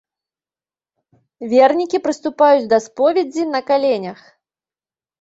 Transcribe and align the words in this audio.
Вернікі 1.51 1.97
прыступаюць 2.07 2.67
да 2.75 2.83
споведзі 2.89 3.43
на 3.55 3.59
каленях. 3.71 4.19